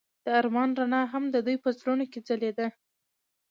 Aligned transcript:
د 0.23 0.25
آرمان 0.39 0.69
رڼا 0.79 1.01
هم 1.13 1.23
د 1.33 1.35
دوی 1.45 1.57
په 1.63 1.69
زړونو 1.77 2.05
کې 2.11 2.19
ځلېده. 2.27 2.67